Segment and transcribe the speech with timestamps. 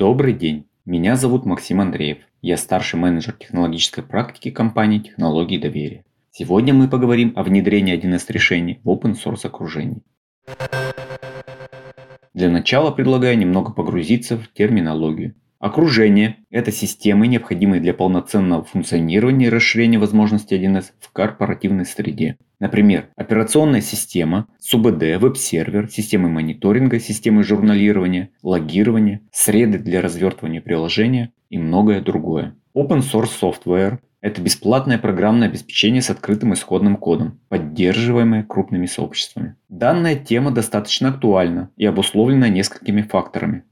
[0.00, 2.20] Добрый день, меня зовут Максим Андреев.
[2.40, 6.06] Я старший менеджер технологической практики компании «Технологии доверия».
[6.30, 10.00] Сегодня мы поговорим о внедрении 1С решений в open source окружении.
[12.32, 15.34] Для начала предлагаю немного погрузиться в терминологию.
[15.60, 22.38] Окружение– это системы, необходимые для полноценного функционирования и расширения возможностей 1С в корпоративной среде.
[22.60, 31.58] Например, операционная система, СУБД, веб-сервер, системы мониторинга, системы журналирования, логирования, среды для развертывания приложения и
[31.58, 32.54] многое другое.
[32.74, 39.56] Open Source Software– это бесплатное программное обеспечение с открытым исходным кодом, поддерживаемое крупными сообществами.
[39.68, 43.64] Данная тема достаточно актуальна и обусловлена несколькими факторами.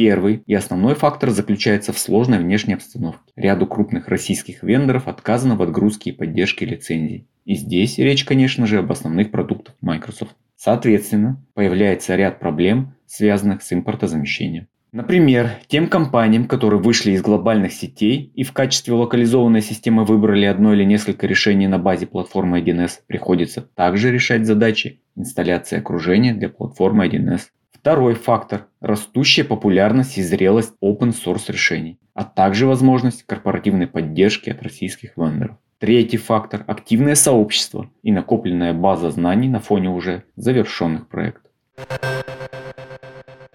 [0.00, 3.20] Первый и основной фактор заключается в сложной внешней обстановке.
[3.36, 7.28] Ряду крупных российских вендоров отказано в отгрузке и поддержке лицензий.
[7.44, 10.34] И здесь речь, конечно же, об основных продуктах Microsoft.
[10.56, 14.68] Соответственно, появляется ряд проблем, связанных с импортозамещением.
[14.92, 20.72] Например, тем компаниям, которые вышли из глобальных сетей и в качестве локализованной системы выбрали одно
[20.72, 27.06] или несколько решений на базе платформы 1С, приходится также решать задачи инсталляции окружения для платформы
[27.06, 27.48] 1С
[27.80, 34.62] Второй фактор– растущая популярность и зрелость open source решений, а также возможность корпоративной поддержки от
[34.62, 35.56] российских вендоров.
[35.78, 41.50] Третий фактор– активное сообщество и накопленная база знаний на фоне уже завершенных проектов.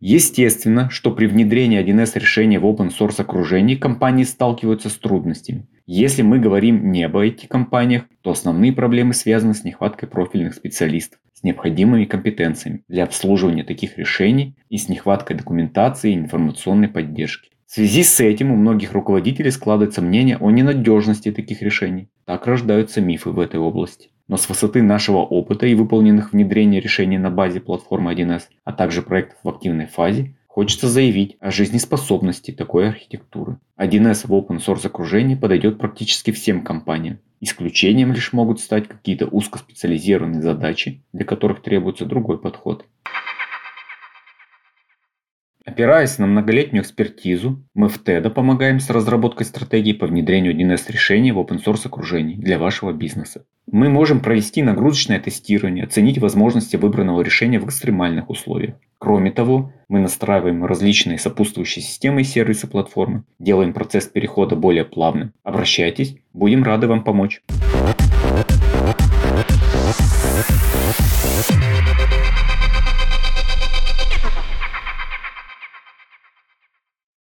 [0.00, 5.66] Естественно, что при внедрении 1С решения в open source окружении компании сталкиваются с трудностями.
[5.84, 11.42] Если мы говорим не об IT-компаниях, то основные проблемы связаны с нехваткой профильных специалистов, с
[11.42, 17.50] необходимыми компетенциями для обслуживания таких решений и с нехваткой документации и информационной поддержки.
[17.66, 22.08] В связи с этим у многих руководителей складывается мнение о ненадежности таких решений.
[22.24, 24.10] Так рождаются мифы в этой области.
[24.28, 29.02] Но с высоты нашего опыта и выполненных внедрений решений на базе платформы 1С, а также
[29.02, 33.58] проектов в активной фазе, Хочется заявить о жизнеспособности такой архитектуры.
[33.78, 37.18] 1С в open source окружении подойдет практически всем компаниям.
[37.42, 42.86] Исключением лишь могут стать какие-то узкоспециализированные задачи, для которых требуется другой подход.
[45.66, 51.32] Опираясь на многолетнюю экспертизу, мы в TED помогаем с разработкой стратегии по внедрению 1С решений
[51.32, 53.44] в open source окружении для вашего бизнеса.
[53.76, 58.76] Мы можем провести нагрузочное тестирование, оценить возможности выбранного решения в экстремальных условиях.
[58.96, 65.34] Кроме того, мы настраиваем различные сопутствующие системы и сервисы платформы, делаем процесс перехода более плавным.
[65.42, 67.42] Обращайтесь, будем рады вам помочь.